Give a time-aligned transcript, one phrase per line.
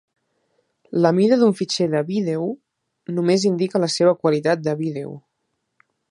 [1.05, 2.47] La mida d'un fitxer de vídeo
[3.17, 5.13] només indica la seva qualitat de vídeo.